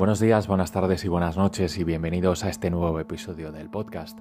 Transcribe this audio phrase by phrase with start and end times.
[0.00, 4.18] Buenos días, buenas tardes y buenas noches y bienvenidos a este nuevo episodio del podcast.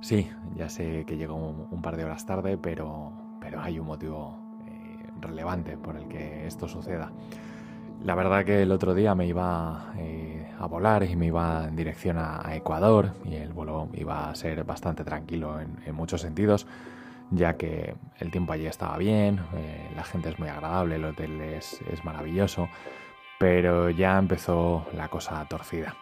[0.00, 4.38] Sí, ya sé que llego un, par de horas tarde, pero, pero hay un motivo
[4.66, 7.12] eh, relevante por el que esto suceda.
[8.02, 11.76] La verdad que el otro día me iba eh, a volar y me iba en
[11.76, 16.66] dirección a, Ecuador y el vuelo iba a ser bastante tranquilo en, muchos sentidos,
[17.30, 21.42] ya que el tiempo allí estaba bien, eh, la gente es muy agradable, el hotel
[21.42, 22.70] es, es maravilloso,
[23.40, 25.96] pero ya empezó la cosa torcida.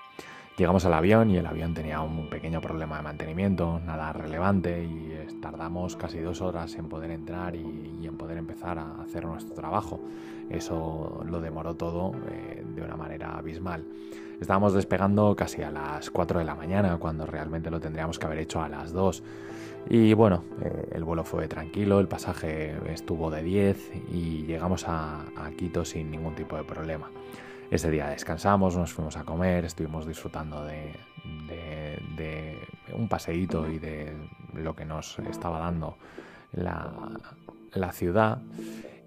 [0.57, 5.15] Llegamos al avión y el avión tenía un pequeño problema de mantenimiento, nada relevante, y
[5.41, 10.01] tardamos casi dos horas en poder entrar y, en poder empezar a hacer nuestro trabajo.
[10.51, 13.85] Eso lo demoró todo eh, de una manera abismal.
[14.41, 18.39] Estábamos despegando casi a las 4 de la mañana, cuando realmente lo tendríamos que haber
[18.39, 19.23] hecho a las 2.
[19.91, 25.25] Y bueno, eh, el vuelo fue tranquilo, el pasaje estuvo de 10 y llegamos a,
[25.57, 27.11] Quito sin ningún tipo de problema.
[27.71, 30.95] Ese día descansamos, nos fuimos a comer, estuvimos disfrutando de,
[32.93, 34.13] un paseíto y de
[34.55, 35.97] lo que nos estaba dando
[36.53, 36.91] la,
[37.73, 38.39] la ciudad.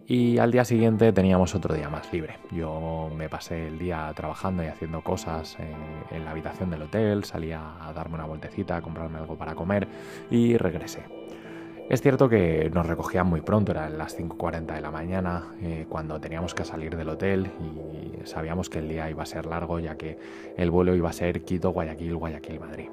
[0.07, 2.37] Y al día siguiente teníamos otro día más libre.
[2.51, 5.73] Yo me pasé el día trabajando y haciendo cosas eh,
[6.11, 9.87] en la habitación del hotel, salía a darme una vueltecita, a comprarme algo para comer
[10.29, 11.03] y regresé.
[11.89, 16.21] Es cierto que nos recogían muy pronto, eran las 5.40 de la mañana, eh, cuando
[16.21, 19.95] teníamos que salir del hotel y sabíamos que el día iba a ser largo ya
[19.97, 20.17] que
[20.55, 22.87] el vuelo iba a ser Quito, Guayaquil, Guayaquil, Madrid.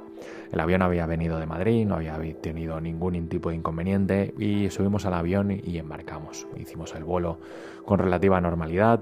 [0.52, 5.04] El avión había venido de Madrid, no había tenido ningún tipo de inconveniente y subimos
[5.06, 6.46] al avión y embarcamos.
[6.56, 7.38] Hicimos el vuelo
[7.84, 9.00] con relativa normalidad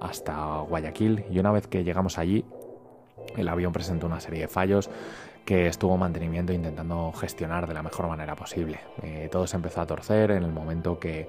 [0.00, 2.44] hasta Guayaquil y una vez que llegamos allí
[3.36, 4.90] el avión presentó una serie de fallos
[5.44, 8.80] que estuvo mantenimiento intentando gestionar de la mejor manera posible.
[9.02, 11.28] Eh, todo se empezó a torcer en el momento que,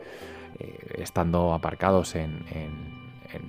[0.59, 3.02] eh, estando aparcados en,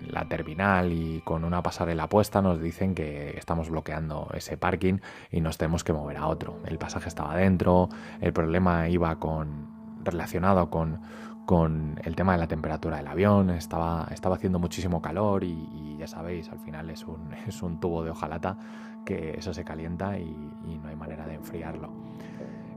[0.09, 4.99] la terminal y con una pasarela puesta, nos dicen que estamos bloqueando ese parking
[5.31, 6.61] y nos tenemos que mover a otro.
[6.67, 7.89] El pasaje estaba dentro,
[8.21, 9.75] el problema iba con
[10.05, 11.01] relacionado con,
[11.47, 16.07] con el tema de la temperatura del avión, estaba, estaba haciendo muchísimo calor y, ya
[16.07, 18.57] sabéis, al final es un, es un, tubo de hojalata
[19.05, 20.35] que eso se calienta y,
[20.83, 21.91] no hay manera de enfriarlo.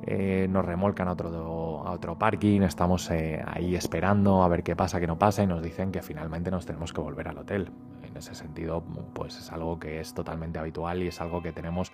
[0.09, 4.73] Eh, nos remolcan a otro, a otro parking, estamos eh, ahí esperando a ver qué
[4.73, 7.69] pasa, qué no pasa y nos dicen que finalmente nos tenemos que volver al hotel.
[8.03, 8.81] En ese sentido,
[9.13, 11.91] pues es algo que es totalmente habitual y es algo que tenemos...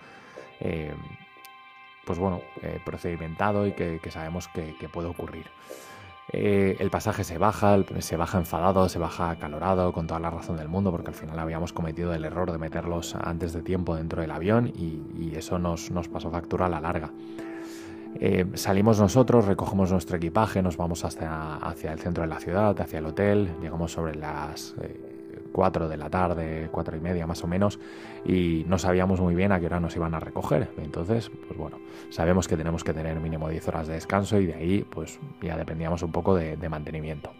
[0.60, 0.94] Eh,
[2.06, 2.42] pues bueno,
[2.84, 5.46] procedimentado y que, sabemos que puede ocurrir.
[6.32, 10.68] El pasaje se baja, se baja enfadado, se baja acalorado, con toda la razón del
[10.68, 14.30] mundo, porque al final habíamos cometido el error de meterlos antes de tiempo dentro del
[14.30, 17.10] avión y, eso nos, pasó factura a la larga.
[18.20, 22.80] Eh, salimos nosotros, recogemos nuestro equipaje, nos vamos hacia, hacia el centro de la ciudad,
[22.80, 25.14] hacia el hotel, llegamos sobre las eh,
[25.52, 27.78] 4 de la tarde, cuatro y media más o menos,
[28.24, 30.70] y no sabíamos muy bien a qué hora nos iban a recoger.
[30.78, 31.78] Entonces, pues bueno,
[32.10, 35.56] sabemos que tenemos que tener mínimo 10 horas de descanso y de ahí pues ya
[35.56, 37.30] dependíamos un poco de mantenimiento.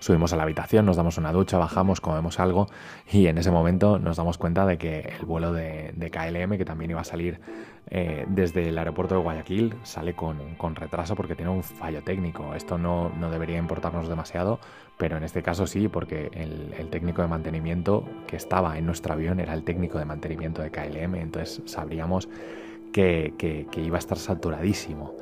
[0.00, 2.68] Subimos a la habitación, nos damos una ducha, bajamos, comemos algo
[3.12, 6.90] y en ese momento nos damos cuenta de que el vuelo de, KLM, que también
[6.90, 7.38] iba a salir
[7.90, 12.54] eh, desde el aeropuerto de Guayaquil, sale con, retraso porque tiene un fallo técnico.
[12.54, 14.58] Esto no, debería importarnos demasiado,
[14.96, 19.38] pero en este caso sí, porque el, técnico de mantenimiento que estaba en nuestro avión
[19.38, 22.26] era el técnico de mantenimiento de KLM, entonces sabríamos
[22.90, 25.14] que, que iba a estar saturadísimo.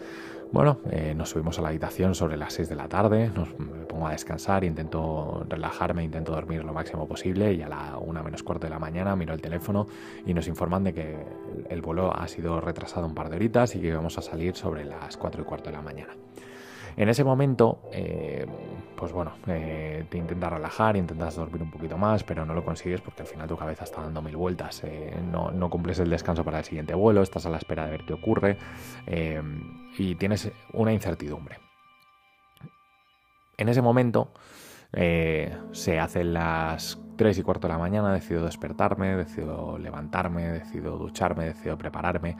[0.50, 3.84] Bueno, eh, nos subimos a la habitación sobre las 6 de la tarde, nos, me
[3.84, 8.42] pongo a descansar, intento relajarme, intento dormir lo máximo posible y a la una menos
[8.42, 9.86] cuarto de la mañana miro el teléfono
[10.24, 11.16] y nos informan de que
[11.68, 14.86] el vuelo ha sido retrasado un par de horitas y que vamos a salir sobre
[14.86, 16.14] las 4 y cuarto de la mañana.
[16.98, 18.44] En ese momento, eh,
[18.96, 23.00] pues bueno, eh, te intentas relajar, intentas dormir un poquito más, pero no lo consigues
[23.00, 24.82] porque al final tu cabeza está dando mil vueltas.
[24.82, 28.04] Eh, no, cumples el descanso para el siguiente vuelo, estás a la espera de ver
[28.04, 28.58] qué ocurre
[29.96, 31.58] y tienes una incertidumbre.
[33.56, 34.32] En ese momento
[34.90, 41.46] se hacen las 3 y cuarto de la mañana decido despertarme, decido levantarme, decido ducharme,
[41.46, 42.36] decido prepararme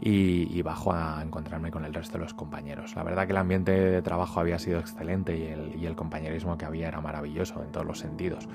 [0.00, 2.96] y, bajo a encontrarme con el resto de los compañeros.
[2.96, 5.38] La verdad que el ambiente de trabajo había sido excelente
[5.78, 8.48] y el, compañerismo que había era maravilloso en todos los sentidos.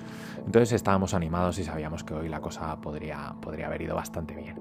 [0.45, 4.57] Entonces estábamos animados y sabíamos que hoy la cosa podría, podría haber ido bastante bien.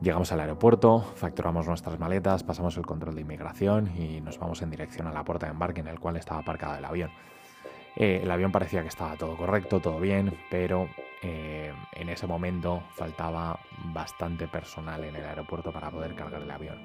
[0.00, 4.70] Llegamos al aeropuerto, facturamos nuestras maletas, pasamos el control de inmigración y nos vamos en
[4.70, 7.10] dirección a la puerta de embarque en el cual estaba aparcado el avión.
[7.96, 10.88] Eh, el avión parecía que estaba todo correcto, todo bien, pero
[11.22, 13.58] eh, en ese momento faltaba
[13.92, 16.78] bastante personal en el aeropuerto para poder cargar el avión.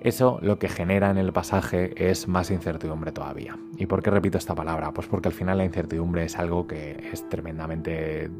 [0.00, 3.58] Eso lo que genera en el pasaje es más incertidumbre todavía.
[3.76, 4.92] ¿Y por qué repito esta palabra?
[4.92, 8.30] Pues porque al final la incertidumbre es algo que es tremendamente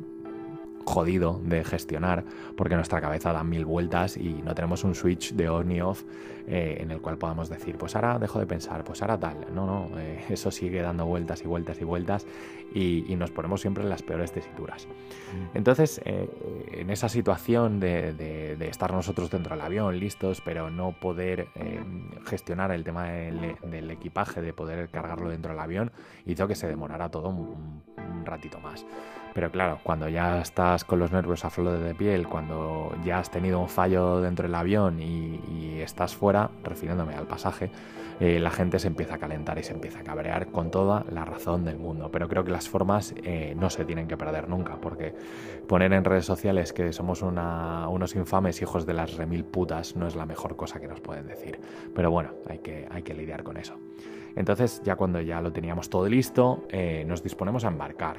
[0.85, 2.25] jodido de gestionar
[2.57, 6.05] porque nuestra cabeza da mil vueltas y no tenemos un switch de on y off
[6.47, 9.47] eh, en el cual podamos decir, pues ahora dejo de pensar, pues ahora tal.
[9.55, 12.27] No, no, eh, eso sigue dando vueltas y vueltas y vueltas
[12.75, 14.87] y, nos ponemos siempre en las peores tesituras.
[14.87, 15.57] Mm.
[15.59, 16.29] Entonces, eh,
[16.73, 21.49] en esa situación de, estar nosotros dentro del avión, listos, pero no poder
[22.27, 25.93] gestionar el tema del, equipaje, de poder cargarlo dentro del avión,
[26.27, 27.83] hizo que se demorara todo un
[28.25, 28.87] ratito más.
[29.35, 33.31] Pero claro, cuando ya estás con los nervios a flor de piel, cuando ya has
[33.31, 37.71] tenido un fallo dentro del avión y, estás fuera, refiriéndome al pasaje,
[38.21, 41.25] eh, la gente se empieza a calentar y se empieza a cabrear con toda la
[41.25, 42.11] razón del mundo.
[42.11, 45.15] Pero creo que las formas eh, no se tienen que perder nunca, porque
[45.67, 50.17] poner en redes sociales que somos unos infames hijos de las remil putas no es
[50.17, 51.59] la mejor cosa que nos pueden decir.
[51.95, 53.79] Pero bueno, hay que, hay que lidiar con eso.
[54.37, 58.19] Entonces, ya cuando ya lo teníamos todo listo, eh, nos disponemos a embarcar.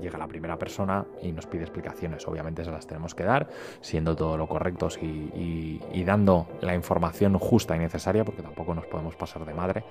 [0.00, 2.26] Llega la primera persona y nos pide explicaciones.
[2.28, 3.48] Obviamente se las tenemos que dar,
[3.80, 9.14] siendo todo lo correctos y, dando la información justa y necesaria, porque tampoco nos podemos
[9.14, 9.84] pasar de madre,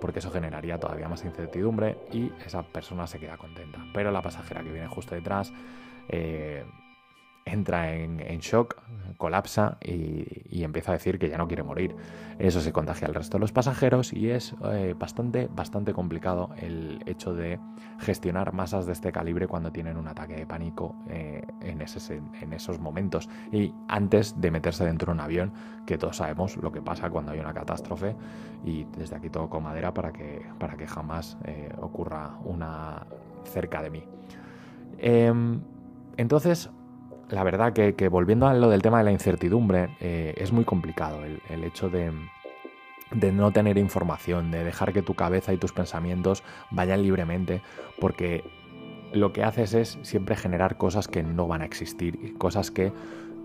[0.00, 3.78] porque eso generaría todavía más incertidumbre y esa persona se queda contenta.
[3.94, 5.52] Pero la pasajera que viene justo detrás
[6.08, 6.64] eh,
[7.44, 8.76] entra en, shock,
[9.16, 11.94] colapsa y, empieza a decir que ya no quiere morir.
[12.38, 17.02] Eso se contagia al resto de los pasajeros y es eh, bastante, bastante complicado el
[17.06, 17.58] hecho de
[17.98, 22.80] gestionar masas de este calibre cuando tienen un ataque de pánico eh, en, en esos
[22.80, 25.52] momentos y antes de meterse dentro de un avión,
[25.86, 28.16] que todos sabemos lo que pasa cuando hay una catástrofe
[28.64, 33.06] y desde aquí toco madera para que, para que jamás eh, ocurra una
[33.44, 34.04] cerca de mí.
[34.98, 35.60] Em,
[36.16, 36.70] entonces,
[37.32, 41.24] la verdad que, volviendo a lo del tema de la incertidumbre, eh, es muy complicado
[41.24, 42.12] el, hecho de,
[43.32, 47.62] no tener información, de dejar que tu cabeza y tus pensamientos vayan libremente,
[47.98, 48.44] porque
[49.14, 52.92] lo que haces es siempre generar cosas que no van a existir, cosas que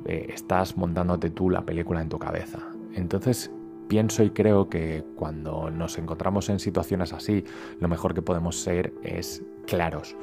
[0.05, 2.59] eh, estás montándote tú la película en tu cabeza.
[2.93, 3.51] Entonces,
[3.87, 7.45] pienso y creo que cuando nos encontramos en situaciones así,
[7.79, 10.17] lo mejor que podemos ser es claros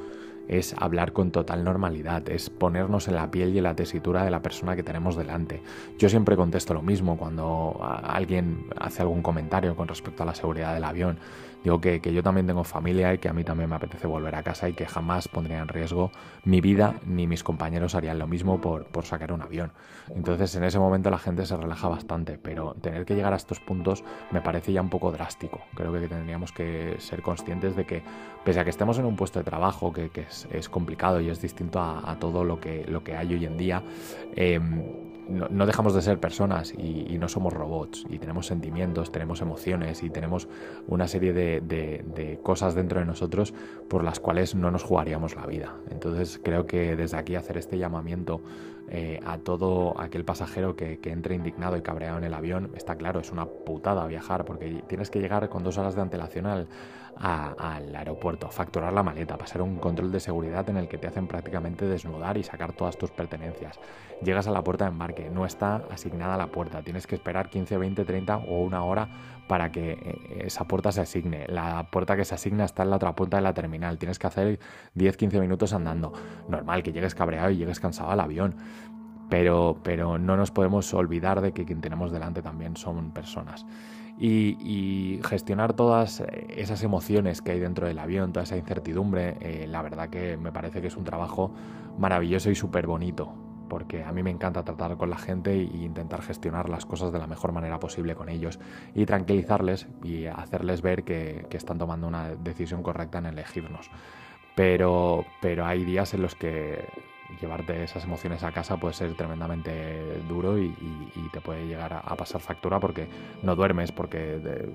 [0.48, 4.30] es hablar con total normalidad, es ponernos en la piel y en la tesitura de
[4.30, 5.62] la persona que tenemos delante.
[5.98, 10.74] Yo siempre contesto lo mismo cuando alguien hace algún comentario con respecto a la seguridad
[10.74, 11.18] del avión.
[11.64, 14.42] Digo que, yo también tengo familia y que a mí también me apetece volver a
[14.42, 16.12] casa y que jamás pondría en riesgo
[16.44, 19.72] mi vida ni mis compañeros harían lo mismo por, por sacar un avión.
[20.14, 23.60] Entonces en ese momento la gente se relaja bastante, pero tener que llegar a estos
[23.60, 25.62] puntos me parece ya un poco drástico.
[25.74, 28.02] Creo que tendríamos que ser conscientes de que
[28.44, 30.10] pese a que estemos en un puesto de trabajo que,
[30.50, 33.82] es, complicado y es distinto a, todo lo que, lo que hay hoy en día,
[34.36, 34.82] em,
[35.28, 40.10] no, dejamos de ser personas y, no somos robots y tenemos sentimientos, tenemos emociones y
[40.10, 40.48] tenemos
[40.86, 43.54] una serie de, cosas dentro de nosotros
[43.88, 45.76] por las cuales no nos jugaríamos la vida.
[45.90, 48.40] Entonces creo que desde aquí hacer este llamamiento
[48.88, 53.20] eh, a todo aquel pasajero que, entre indignado y cabreado en el avión, está claro,
[53.20, 56.68] es una putada viajar porque tienes que llegar con dos horas de antelación al,
[57.16, 61.26] al aeropuerto, facturar la maleta, pasar un control de seguridad en el que te hacen
[61.26, 63.78] prácticamente desnudar y sacar todas tus pertenencias.
[64.22, 67.78] Llegas a la puerta de embarque, no está asignada la puerta, tienes que esperar 15,
[67.78, 69.08] 20, 30 o una hora
[69.48, 71.46] para que eh, esa puerta se asigne.
[71.48, 74.26] La puerta que se asigna está en la otra puerta de la terminal, tienes que
[74.26, 74.60] hacer
[74.94, 76.12] 10, 15 minutos andando.
[76.48, 78.56] Normal que llegues cabreado y llegues cansado al avión.
[79.30, 83.64] Pero, pero no nos podemos olvidar de que quien tenemos delante también son personas
[84.18, 89.82] y, gestionar todas esas emociones que hay dentro del avión, toda esa incertidumbre, eh, la
[89.82, 91.52] verdad que me parece que es un trabajo
[91.98, 93.32] maravilloso y súper bonito,
[93.68, 97.18] porque a mí me encanta tratar con la gente e intentar gestionar las cosas de
[97.18, 98.58] la mejor manera posible con ellos
[98.94, 103.88] y tranquilizarles y hacerles ver que, están tomando una decisión correcta en elegirnos.
[104.56, 106.84] Pero, pero hay días en los que
[107.40, 110.72] llevarte esas emociones a casa puede ser tremendamente duro y,
[111.32, 113.08] te puede llegar a, pasar factura porque
[113.42, 114.68] no duermes, porque eh,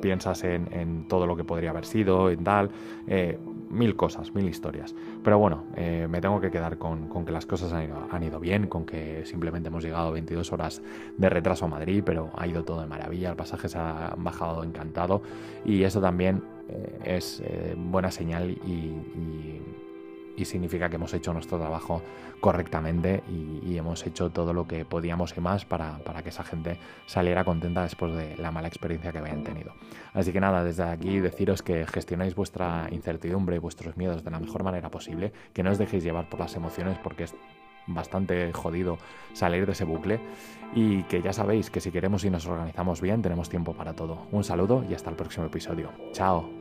[0.00, 2.70] piensas en, todo lo que podría haber sido, en tal,
[3.08, 3.38] eh,
[3.70, 4.94] mil cosas, mil historias.
[5.24, 8.40] Pero bueno, eh, me tengo que quedar con, que las cosas han ido, han ido,
[8.40, 10.82] bien, con que simplemente hemos llegado 22 horas
[11.16, 14.64] de retraso a Madrid, pero ha ido todo de maravilla, el pasaje se ha bajado
[14.64, 15.22] encantado
[15.64, 16.42] y eso también
[17.04, 17.42] es
[17.76, 18.92] buena señal y
[20.44, 22.02] significa que hemos hecho nuestro trabajo
[22.40, 26.78] correctamente y, hemos hecho todo lo que podíamos y más para, para, que esa gente
[27.06, 29.72] saliera contenta después de la mala experiencia que habían tenido.
[30.12, 34.38] Así que nada, desde aquí deciros que gestionéis vuestra incertidumbre y vuestros miedos de la
[34.38, 37.34] mejor manera posible, que no os dejéis llevar por las emociones porque es
[37.86, 38.98] bastante jodido
[39.32, 40.20] salir de ese bucle
[40.74, 44.26] y que ya sabéis que si queremos y nos organizamos bien tenemos tiempo para todo.
[44.30, 45.90] Un saludo y hasta el próximo episodio.
[46.12, 46.59] Chao.